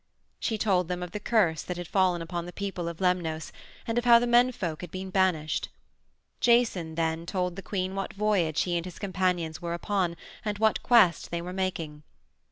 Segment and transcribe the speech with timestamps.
[0.39, 3.51] She told them of the curse that had fallen upon the people of Lemnos,
[3.85, 5.69] and of how the menfolk had been banished.
[6.39, 10.81] Jason, then, told the queen what voyage he and his companions were upon and what
[10.81, 12.01] quest they were making.